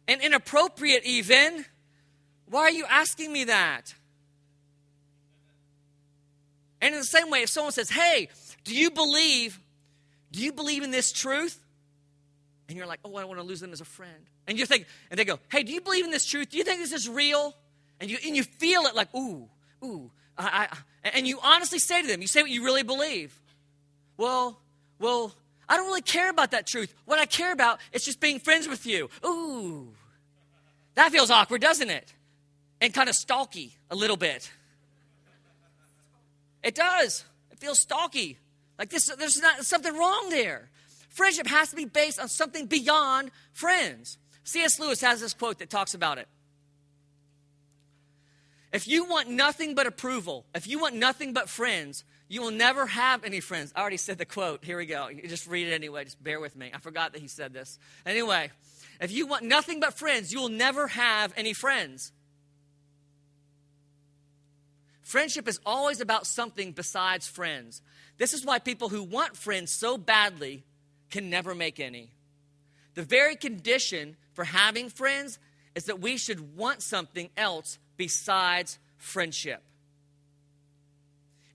[0.08, 1.66] and inappropriate, even.
[2.50, 3.94] Why are you asking me that?
[6.80, 8.30] And in the same way, if someone says, hey,
[8.64, 9.60] do you believe
[10.32, 11.60] Do you believe in this truth?
[12.68, 14.30] And you're like, Oh, I don't want to lose them as a friend.
[14.48, 16.50] And you think, and they go, Hey, do you believe in this truth?
[16.50, 17.56] Do you think this is real?
[18.00, 19.48] And you, and you feel it like, Ooh,
[19.84, 20.12] ooh.
[20.38, 20.68] I,
[21.04, 23.40] I, and you honestly say to them, You say what you really believe.
[24.18, 24.60] Well,
[25.00, 25.34] well,
[25.70, 26.94] I don't really care about that truth.
[27.06, 29.10] What I care about is just being friends with you.
[29.26, 29.90] Ooh.
[30.96, 32.14] That feels awkward, doesn't it?
[32.82, 34.52] And kind of stalky a little bit.
[36.64, 37.24] It does.
[37.52, 38.38] It feels stalky.
[38.80, 40.70] Like this, there's not something wrong there.
[41.18, 44.20] Friendship has to be based on something beyond friends.
[44.44, 44.80] C.S.
[44.80, 46.28] Lewis has this quote that talks about it.
[48.72, 52.86] If you want nothing but approval, if you want nothing but friends, you will never
[52.86, 53.74] have any friends.
[53.76, 54.64] I already said the quote.
[54.64, 55.08] Here we go.
[55.08, 56.04] You just read it anyway.
[56.04, 56.70] Just bear with me.
[56.72, 57.80] I forgot that he said this.
[58.06, 58.52] Anyway,
[59.02, 62.12] if you want nothing but friends, you will never have any friends.
[65.02, 67.82] Friendship is always about something besides friends.
[68.20, 70.64] This is why people who want friends so badly
[71.10, 72.12] can never make any.
[72.94, 75.40] The very condition for having friends
[75.76, 79.62] is that we should want something else besides friendship.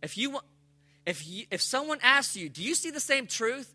[0.02, 0.44] If you want,
[1.06, 3.74] if you, if someone asks you, "Do you see the same truth?"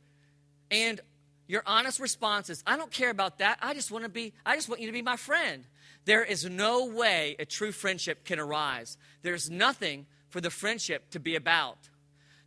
[0.72, 1.00] and
[1.48, 3.60] your honest response is, "I don't care about that.
[3.62, 5.68] I just want to be I just want you to be my friend."
[6.06, 8.98] There is no way a true friendship can arise.
[9.24, 11.90] There's nothing for the friendship to be about.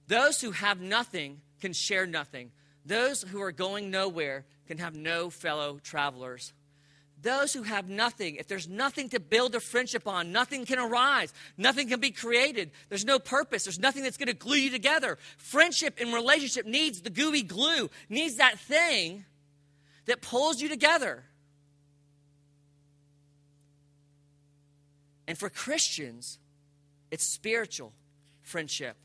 [0.06, 2.52] Those who have nothing can share nothing.
[2.84, 6.52] Those who are going nowhere can have no fellow travelers.
[7.22, 11.34] Those who have nothing, if there's nothing to build a friendship on, nothing can arise,
[11.58, 12.70] nothing can be created.
[12.88, 15.18] There's no purpose, there's nothing that's going to glue you together.
[15.36, 19.26] Friendship and relationship needs the gooey glue, needs that thing
[20.06, 21.24] that pulls you together.
[25.28, 26.38] And for Christians,
[27.10, 27.92] it's spiritual
[28.42, 28.96] friendship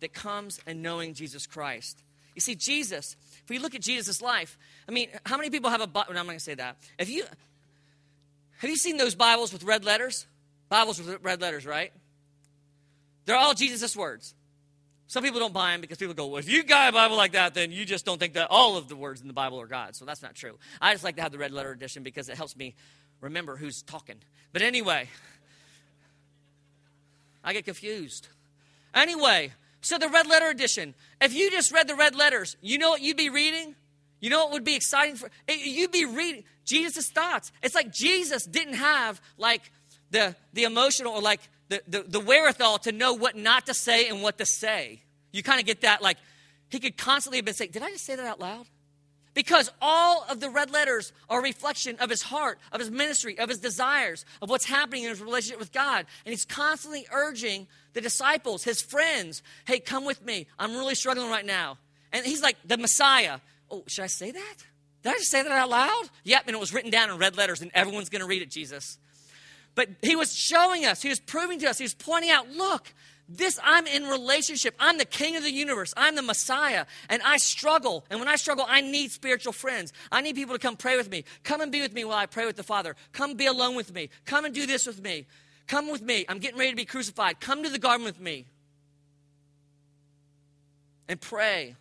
[0.00, 2.02] that comes in knowing Jesus Christ.
[2.34, 4.56] You see, Jesus, if we look at Jesus' life,
[4.88, 6.14] I mean, how many people have a Bible?
[6.14, 6.76] No, I'm not going to say that.
[6.98, 7.24] If you,
[8.58, 10.26] have you seen those Bibles with red letters?
[10.68, 11.92] Bibles with red letters, right?
[13.24, 14.34] They're all Jesus' words.
[15.08, 17.32] Some people don't buy them because people go, well, if you got a Bible like
[17.32, 19.66] that, then you just don't think that all of the words in the Bible are
[19.66, 19.94] God.
[19.94, 20.58] So that's not true.
[20.80, 22.74] I just like to have the red letter edition because it helps me
[23.20, 24.16] remember who's talking.
[24.52, 25.08] But anyway,
[27.44, 28.28] I get confused.
[28.94, 29.52] Anyway,
[29.82, 30.94] so the red letter edition.
[31.20, 33.74] If you just read the red letters, you know what you'd be reading?
[34.20, 37.52] You know what would be exciting for you'd be reading Jesus' thoughts.
[37.62, 39.70] It's like Jesus didn't have like
[40.10, 44.08] the the emotional or like the, the, the wherewithal to know what not to say
[44.08, 45.02] and what to say.
[45.32, 46.18] You kind of get that like
[46.68, 48.66] he could constantly have been saying, Did I just say that out loud?
[49.34, 53.38] Because all of the red letters are a reflection of his heart, of his ministry,
[53.38, 56.06] of his desires, of what's happening in his relationship with God.
[56.26, 60.46] And he's constantly urging the disciples, his friends, hey, come with me.
[60.58, 61.78] I'm really struggling right now.
[62.12, 63.40] And he's like, the Messiah.
[63.70, 64.54] Oh, should I say that?
[65.02, 66.04] Did I just say that out loud?
[66.24, 68.50] Yep, and it was written down in red letters, and everyone's going to read it,
[68.50, 68.98] Jesus.
[69.74, 72.92] But he was showing us, he was proving to us, he was pointing out, look,
[73.28, 74.74] this, I'm in relationship.
[74.78, 75.94] I'm the king of the universe.
[75.96, 76.86] I'm the Messiah.
[77.08, 78.04] And I struggle.
[78.10, 79.92] And when I struggle, I need spiritual friends.
[80.10, 81.24] I need people to come pray with me.
[81.42, 82.94] Come and be with me while I pray with the Father.
[83.12, 84.10] Come be alone with me.
[84.26, 85.26] Come and do this with me.
[85.66, 86.24] Come with me.
[86.28, 87.40] I'm getting ready to be crucified.
[87.40, 88.46] Come to the garden with me.
[91.08, 91.76] And pray.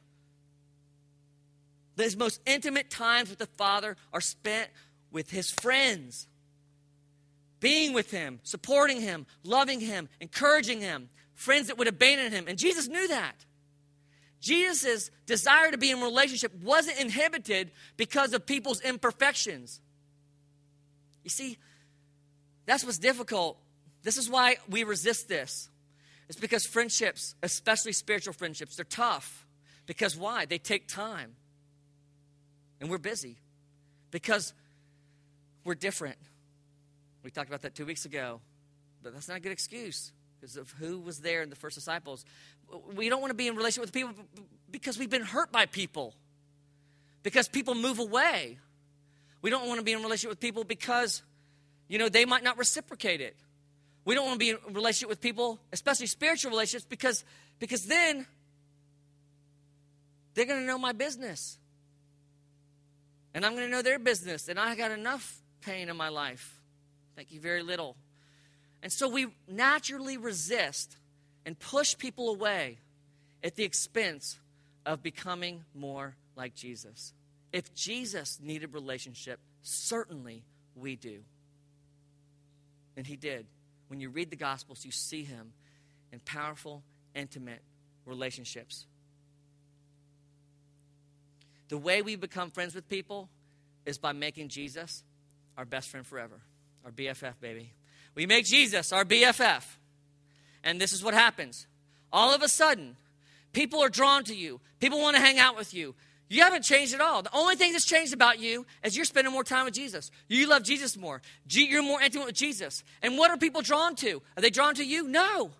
[1.98, 4.70] His most intimate times with the Father are spent
[5.12, 6.28] with his friends
[7.60, 12.46] being with him, supporting him, loving him, encouraging him friends that would abandon him.
[12.48, 13.46] And Jesus knew that.
[14.42, 19.80] Jesus' desire to be in relationship wasn't inhibited because of people's imperfections.
[21.24, 21.58] You see,
[22.66, 23.60] that's what's difficult.
[24.04, 25.70] This is why we resist this.
[26.30, 29.46] It's because friendships, especially spiritual friendships, they're tough.
[29.86, 30.46] Because why?
[30.46, 31.34] They take time.
[32.80, 33.38] And we're busy.
[34.12, 34.54] Because
[35.64, 36.18] we're different.
[37.24, 38.42] We talked about that two weeks ago.
[39.04, 42.26] But that's not a good excuse because of who was there in the first disciples.
[42.96, 44.14] We don't want to be in relationship with people
[44.72, 46.16] because we've been hurt by people,
[47.22, 48.58] because people move away.
[49.42, 51.22] We don't want to be in relationship with people because,
[51.88, 53.36] you know, they might not reciprocate it.
[54.04, 57.24] We don't want to be in relationship with people, especially spiritual relationships, because,
[57.60, 58.26] because then
[60.34, 61.58] they're going to know my business.
[63.34, 64.48] And I'm going to know their business.
[64.48, 66.60] And I got enough pain in my life.
[67.16, 67.96] Thank you very little.
[68.82, 70.98] And so we naturally resist
[71.46, 72.80] and push people away
[73.44, 74.40] at the expense
[74.86, 77.14] of becoming more like Jesus.
[77.54, 80.44] If Jesus needed relationship, certainly
[80.76, 81.20] we do.
[82.98, 83.46] And he did.
[83.92, 85.52] When you read the Gospels, you see him
[86.14, 86.82] in powerful,
[87.14, 87.62] intimate
[88.06, 88.86] relationships.
[91.68, 93.28] The way we become friends with people
[93.86, 95.04] is by making Jesus
[95.58, 96.40] our best friend forever,
[96.86, 97.74] our BFF, baby.
[98.16, 99.66] We make Jesus our BFF.
[100.64, 101.68] And this is what happens.
[102.14, 102.96] All of a sudden,
[103.52, 105.96] people are drawn to you, people want to hang out with you.
[106.32, 107.22] You haven't changed at all.
[107.22, 110.12] The only thing that's changed about you is you're spending more time with Jesus.
[110.30, 111.22] You love Jesus more.
[111.50, 112.86] You're more intimate with Jesus.
[113.02, 114.22] And what are people drawn to?
[114.38, 115.10] Are they drawn to you?
[115.10, 115.52] No.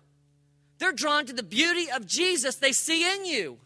[0.78, 3.58] They're drawn to the beauty of Jesus they see in you.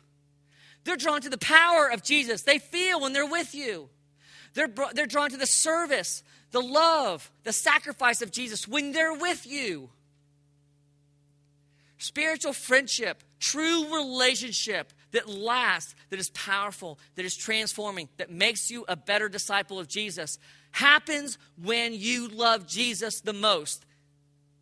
[0.82, 3.88] They're drawn to the power of Jesus they feel when they're with you.
[4.54, 9.46] They're, they're drawn to the service, the love, the sacrifice of Jesus when they're with
[9.46, 9.90] you.
[11.98, 18.84] Spiritual friendship, true relationship that lasts, that is powerful, that is transforming, that makes you
[18.86, 20.38] a better disciple of Jesus
[20.72, 23.86] happens when you love Jesus the most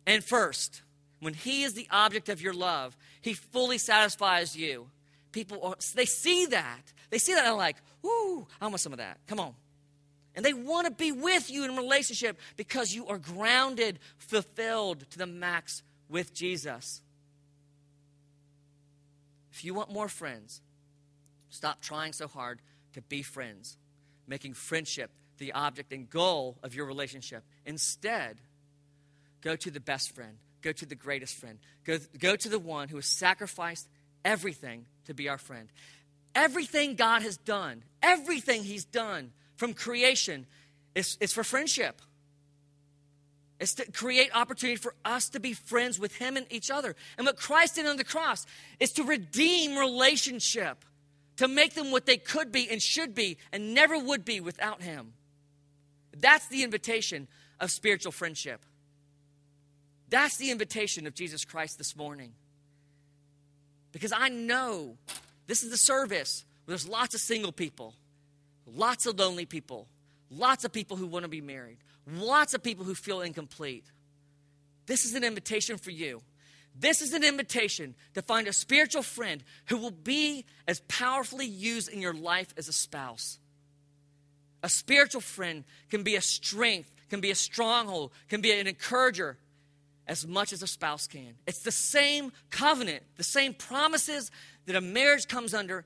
[0.07, 0.81] and first.
[1.19, 4.87] When He is the object of your love, He fully satisfies you.
[5.33, 6.93] People, they see that.
[7.09, 9.17] They see that and they're like, ooh, I want some of that.
[9.27, 9.53] Come on.
[10.35, 15.17] And they want to be with you in relationship because you are grounded, fulfilled to
[15.17, 17.01] the max with Jesus.
[19.55, 20.61] If you want more friends,
[21.47, 22.59] stop trying so hard
[22.91, 23.77] to be friends,
[24.27, 27.41] making friendship the object and goal of your relationship.
[27.65, 28.41] Instead,
[29.39, 32.89] go to the best friend, go to the greatest friend, go, go to the one
[32.89, 33.87] who has sacrificed
[34.25, 35.69] everything to be our friend.
[36.35, 40.47] Everything God has done, everything He's done from creation
[40.95, 42.01] is, is for friendship.
[43.59, 46.95] It's to create opportunity for us to be friends with Him and each other.
[47.17, 48.45] And what Christ did on the cross
[48.79, 50.83] is to redeem relationship,
[51.37, 54.81] to make them what they could be and should be and never would be without
[54.81, 55.13] Him.
[56.17, 57.27] That's the invitation
[57.59, 58.65] of spiritual friendship.
[60.09, 62.33] That's the invitation of Jesus Christ this morning.
[63.91, 64.97] Because I know
[65.47, 67.93] this is the service where there's lots of single people,
[68.65, 69.87] lots of lonely people,
[70.29, 73.85] lots of people who want to be married, lots of people who feel incomplete.
[74.85, 76.21] This is an invitation for you.
[76.77, 81.89] This is an invitation to find a spiritual friend who will be as powerfully used
[81.89, 83.39] in your life as a spouse.
[84.61, 89.37] A spiritual friend can be a strength, can be a stronghold, can be an encourager,
[90.07, 91.35] as much as a spouse can.
[91.47, 94.29] It's the same covenant, the same promises
[94.65, 95.85] that a marriage comes under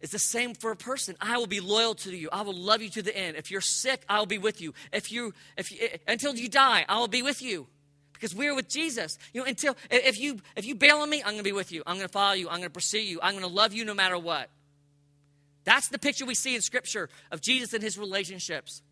[0.00, 1.16] is the same for a person.
[1.20, 2.28] I will be loyal to you.
[2.32, 3.36] I will love you to the end.
[3.36, 4.74] If you're sick, I will be with you.
[4.92, 7.66] If you if you, until you die, I will be with you.
[8.12, 9.18] Because we're with Jesus.
[9.32, 11.72] You know, until if you if you bail on me, I'm going to be with
[11.72, 11.82] you.
[11.86, 12.48] I'm going to follow you.
[12.48, 13.18] I'm going to pursue you.
[13.22, 14.48] I'm going to love you no matter what.
[15.64, 18.82] That's the picture we see in scripture of Jesus and his relationships.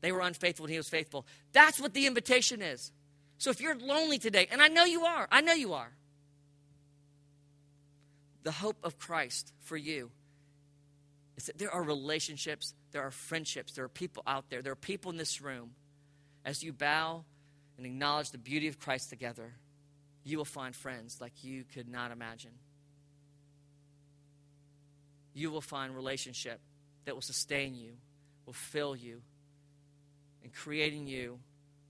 [0.00, 1.26] They were unfaithful and he was faithful.
[1.52, 2.90] That's what the invitation is.
[3.38, 5.92] So if you're lonely today, and I know you are, I know you are,
[8.42, 10.10] the hope of Christ for you
[11.36, 14.76] is that there are relationships, there are friendships, there are people out there, there are
[14.76, 15.70] people in this room.
[16.44, 17.24] As you bow
[17.76, 19.54] and acknowledge the beauty of Christ together,
[20.24, 22.52] you will find friends like you could not imagine.
[25.34, 26.60] You will find relationship
[27.04, 27.92] that will sustain you,
[28.44, 29.22] will fill you,
[30.42, 31.38] and creating you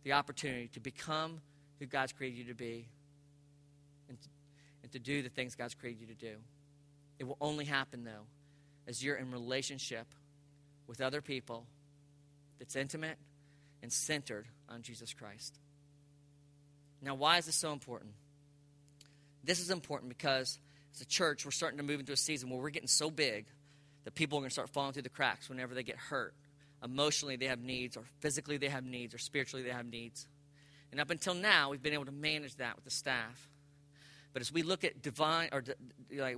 [0.05, 1.41] the opportunity to become
[1.79, 2.88] who God's created you to be
[4.93, 6.35] to do the things God's created you to do.
[7.19, 8.27] It will only happen, though,
[8.87, 10.07] as you're in relationship
[10.87, 11.67] with other people
[12.59, 13.19] that's intimate
[13.83, 15.59] and centered on Jesus Christ.
[17.01, 18.13] Now, why is this so important?
[19.45, 20.59] This is important because
[20.95, 23.47] as a church, we're starting to move into a season where we're getting so big
[24.05, 26.35] that people are going to start falling through the cracks whenever they get hurt
[26.83, 30.27] emotionally they have needs, or physically they have needs, or spiritually they have needs.
[30.91, 33.49] And up until now, we've been able to manage that with the staff.
[34.33, 35.62] But as we look at divine or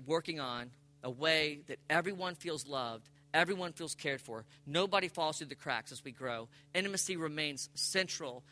[0.07, 0.70] working on
[1.02, 5.92] a way that everyone feels loved, everyone feels cared for, nobody falls through the cracks
[5.92, 8.42] as we grow, intimacy remains central,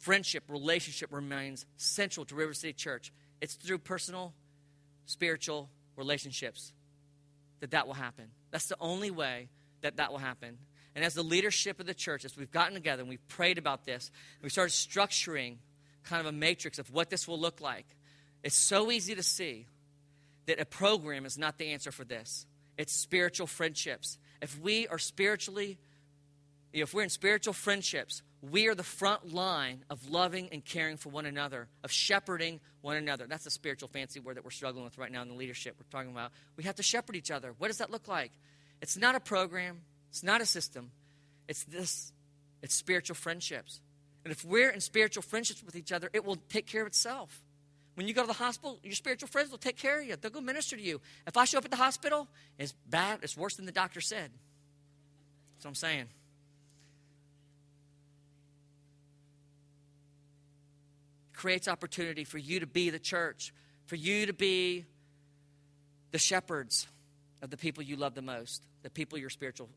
[0.00, 3.12] friendship, relationship remains central to River City Church.
[3.40, 4.34] It's through personal,
[5.06, 6.72] spiritual relationships
[7.60, 8.26] that that will happen.
[8.50, 9.48] That's the only way
[9.80, 10.58] that that will happen.
[10.94, 13.84] And as the leadership of the church, as we've gotten together and we've prayed about
[13.84, 14.10] this,
[14.42, 15.56] we started structuring
[16.04, 17.86] kind of a matrix of what this will look like.
[18.42, 19.66] It's so easy to see
[20.46, 22.46] that a program is not the answer for this.
[22.76, 24.18] It's spiritual friendships.
[24.40, 25.78] If we are spiritually,
[26.72, 31.10] if we're in spiritual friendships, we are the front line of loving and caring for
[31.10, 33.26] one another, of shepherding one another.
[33.28, 35.76] That's a spiritual fancy word that we're struggling with right now in the leadership.
[35.78, 37.54] We're talking about we have to shepherd each other.
[37.58, 38.32] What does that look like?
[38.80, 40.90] It's not a program, it's not a system,
[41.46, 42.12] it's this
[42.62, 43.80] it's spiritual friendships.
[44.24, 47.42] And if we're in spiritual friendships with each other, it will take care of itself.
[47.94, 50.16] When you go to the hospital, your spiritual friends will take care of you.
[50.16, 51.00] They'll go minister to you.
[51.26, 52.26] If I show up at the hospital,
[52.58, 54.30] it's bad, it's worse than the doctor said.
[55.54, 56.06] That's what I'm saying.
[61.34, 63.52] Creates opportunity for you to be the church,
[63.86, 64.86] for you to be
[66.12, 66.86] the shepherds
[67.42, 69.68] of the people you love the most, the people your spiritual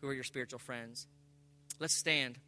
[0.00, 1.06] who are your spiritual friends.
[1.78, 2.38] Let's stand.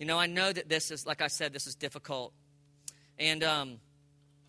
[0.00, 2.32] You know, I know that this is, like I said, this is difficult.
[3.18, 3.80] And um,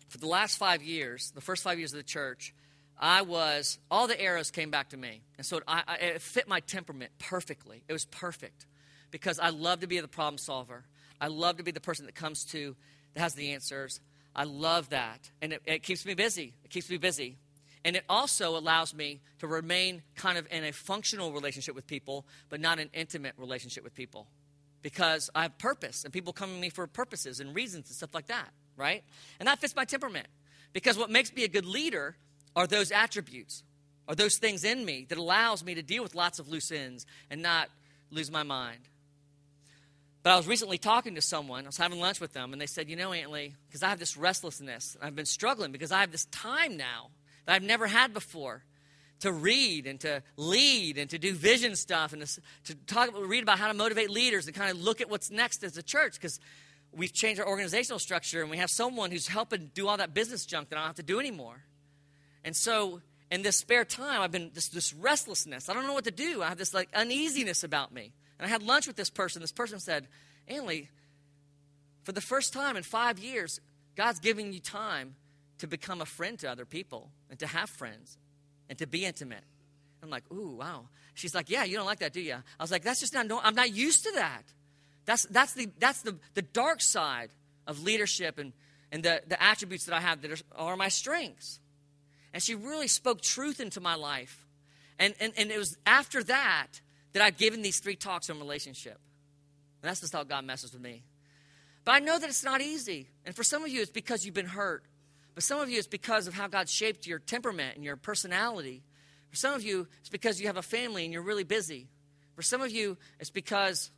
[0.08, 2.54] for the last five years, the first five years of the church,
[2.98, 5.20] I was, all the arrows came back to me.
[5.36, 7.84] And so it, I, it fit my temperament perfectly.
[7.86, 8.64] It was perfect
[9.10, 10.84] because I love to be the problem solver.
[11.20, 12.74] I love to be the person that comes to,
[13.12, 14.00] that has the answers.
[14.34, 15.30] I love that.
[15.42, 16.54] And it, it keeps me busy.
[16.64, 17.36] It keeps me busy.
[17.84, 22.24] And it also allows me to remain kind of in a functional relationship with people,
[22.48, 24.28] but not an intimate relationship with people
[24.82, 28.14] because I have purpose and people come to me for purposes and reasons and stuff
[28.14, 29.02] like that, right?
[29.38, 30.26] And that fits my temperament
[30.72, 32.16] because what makes me a good leader
[32.54, 33.62] are those attributes,
[34.08, 37.06] are those things in me that allows me to deal with lots of loose ends
[37.30, 37.68] and not
[38.10, 38.80] lose my mind.
[40.22, 42.66] But I was recently talking to someone, I was having lunch with them, and they
[42.66, 46.12] said, You know, Antley, because I have this restlessness, I've been struggling because I have
[46.12, 47.10] this time now
[47.44, 48.62] that I've never had before
[49.22, 53.42] to read and to lead and to do vision stuff and to, to talk read
[53.42, 56.14] about how to motivate leaders and kind of look at what's next as a church
[56.14, 56.40] because
[56.92, 60.44] we've changed our organizational structure and we have someone who's helping do all that business
[60.44, 61.62] junk that I don't have to do anymore.
[62.44, 63.00] And so
[63.30, 65.68] in this spare time, I've been this, this restlessness.
[65.68, 66.42] I don't know what to do.
[66.42, 68.12] I have this like uneasiness about me.
[68.40, 69.40] And I had lunch with this person.
[69.40, 70.08] This person said,
[70.48, 70.90] Antley,
[72.02, 73.60] for the first time in five years,
[73.94, 75.14] God's giving you time
[75.58, 78.18] to become a friend to other people and to have friends
[78.68, 79.44] and to be intimate.
[80.02, 80.88] I'm like, ooh, wow.
[81.14, 82.34] She's like, yeah, you don't like that, do you?
[82.34, 84.42] I was like, that's just not, no, I'm not used to that.
[85.04, 87.30] That's, that's, the, that's the, the dark side
[87.66, 88.52] of leadership and,
[88.90, 91.60] and the, the attributes that I have that are, are my strengths.
[92.32, 94.46] And she really spoke truth into my life.
[94.98, 96.80] And, and, and it was after that
[97.12, 98.98] that I've given these three talks on relationship.
[99.82, 101.04] And that's just how God messes with me.
[101.84, 103.08] But I know that it's not easy.
[103.24, 104.84] And for some of you, it's because you've been hurt.
[105.34, 108.82] But some of you, it's because of how God shaped your temperament and your personality.
[109.30, 111.88] For some of you, it's because you have a family and you're really busy.
[112.34, 113.90] For some of you, it's because,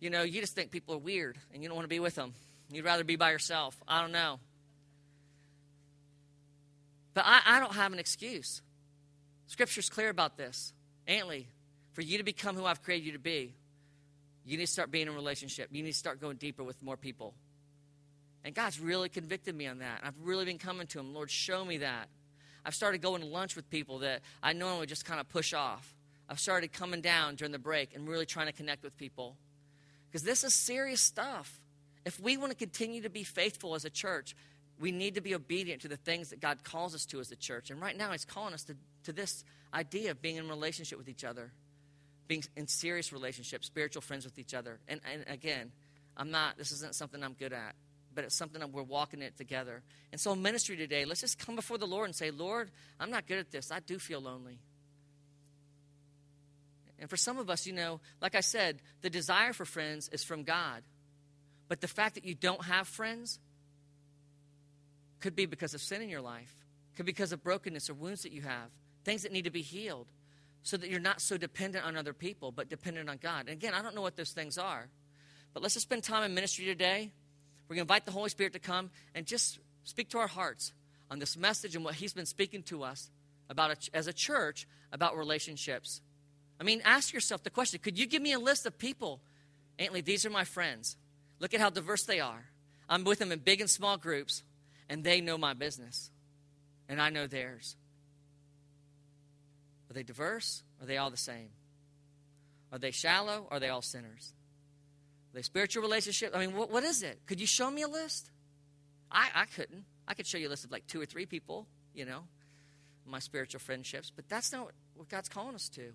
[0.00, 2.14] you know, you just think people are weird and you don't want to be with
[2.14, 2.32] them.
[2.70, 3.76] You'd rather be by yourself.
[3.88, 4.38] I don't know.
[7.14, 8.62] But I, I don't have an excuse.
[9.46, 10.72] Scripture's clear about this.
[11.06, 11.48] Antley,
[11.92, 13.54] for you to become who I've created you to be,
[14.44, 15.70] you need to start being in relationship.
[15.72, 17.34] You need to start going deeper with more people.
[18.48, 20.00] And God's really convicted me on that.
[20.02, 21.12] I've really been coming to Him.
[21.12, 22.08] Lord, show me that.
[22.64, 25.94] I've started going to lunch with people that I normally just kind of push off.
[26.30, 29.36] I've started coming down during the break and really trying to connect with people.
[30.06, 31.60] Because this is serious stuff.
[32.06, 34.34] If we want to continue to be faithful as a church,
[34.80, 37.36] we need to be obedient to the things that God calls us to as a
[37.36, 37.70] church.
[37.70, 39.44] And right now, He's calling us to, to this
[39.74, 41.52] idea of being in relationship with each other,
[42.28, 44.80] being in serious relationship, spiritual friends with each other.
[44.88, 45.70] And, and again,
[46.16, 47.74] I'm not, this isn't something I'm good at
[48.14, 49.82] but it's something that we're walking it together.
[50.12, 53.26] And so, ministry today, let's just come before the Lord and say, Lord, I'm not
[53.26, 53.70] good at this.
[53.70, 54.58] I do feel lonely.
[56.98, 60.24] And for some of us, you know, like I said, the desire for friends is
[60.24, 60.82] from God.
[61.68, 63.38] But the fact that you don't have friends
[65.20, 66.56] could be because of sin in your life,
[66.96, 68.70] could be because of brokenness or wounds that you have,
[69.04, 70.08] things that need to be healed,
[70.62, 73.40] so that you're not so dependent on other people, but dependent on God.
[73.40, 74.88] And again, I don't know what those things are.
[75.54, 77.12] But let's just spend time in ministry today
[77.68, 80.72] we're going to invite the Holy Spirit to come and just speak to our hearts
[81.10, 83.10] on this message and what He's been speaking to us
[83.50, 86.00] about a, as a church about relationships.
[86.60, 89.20] I mean, ask yourself the question could you give me a list of people?
[89.78, 90.96] Antley, these are my friends.
[91.40, 92.46] Look at how diverse they are.
[92.88, 94.42] I'm with them in big and small groups,
[94.88, 96.10] and they know my business,
[96.88, 97.76] and I know theirs.
[99.90, 100.62] Are they diverse?
[100.80, 101.50] Are they all the same?
[102.72, 103.46] Are they shallow?
[103.50, 104.32] Are they all sinners?
[105.32, 106.34] The spiritual relationship.
[106.34, 107.20] I mean, what, what is it?
[107.26, 108.30] Could you show me a list?
[109.10, 109.84] I, I couldn't.
[110.06, 112.24] I could show you a list of like two or three people, you know,
[113.06, 115.92] my spiritual friendships, but that's not what God's calling us to.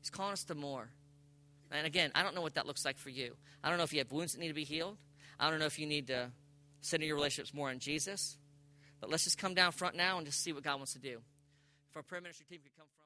[0.00, 0.90] He's calling us to more.
[1.70, 3.34] And again, I don't know what that looks like for you.
[3.62, 4.96] I don't know if you have wounds that need to be healed.
[5.38, 6.30] I don't know if you need to
[6.80, 8.38] center your relationships more on Jesus.
[9.00, 11.20] But let's just come down front now and just see what God wants to do.
[11.90, 13.05] If our prayer ministry team could come from.